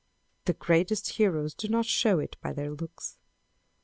The 0.45 0.53
greatest 0.53 1.09
heroes 1.11 1.53
do 1.53 1.67
not 1.67 1.85
show 1.85 2.17
it 2.17 2.35
by 2.41 2.53
their 2.53 2.71
looks. 2.71 3.19